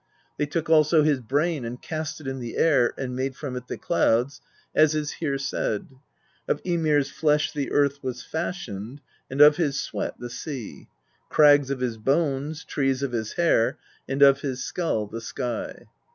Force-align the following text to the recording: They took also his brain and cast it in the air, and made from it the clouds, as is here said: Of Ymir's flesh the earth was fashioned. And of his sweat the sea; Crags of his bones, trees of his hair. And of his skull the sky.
They 0.37 0.47
took 0.47 0.67
also 0.67 1.03
his 1.03 1.19
brain 1.19 1.63
and 1.63 1.79
cast 1.79 2.19
it 2.21 2.25
in 2.25 2.39
the 2.39 2.57
air, 2.57 2.91
and 2.97 3.15
made 3.15 3.35
from 3.35 3.55
it 3.55 3.67
the 3.67 3.77
clouds, 3.77 4.41
as 4.73 4.95
is 4.95 5.11
here 5.11 5.37
said: 5.37 5.89
Of 6.47 6.59
Ymir's 6.65 7.11
flesh 7.11 7.51
the 7.51 7.71
earth 7.71 8.01
was 8.01 8.23
fashioned. 8.23 8.99
And 9.29 9.41
of 9.41 9.57
his 9.57 9.79
sweat 9.79 10.15
the 10.17 10.31
sea; 10.31 10.87
Crags 11.29 11.69
of 11.69 11.81
his 11.81 11.97
bones, 11.99 12.65
trees 12.65 13.03
of 13.03 13.11
his 13.11 13.33
hair. 13.33 13.77
And 14.09 14.23
of 14.23 14.41
his 14.41 14.63
skull 14.63 15.05
the 15.05 15.21
sky. 15.21 15.83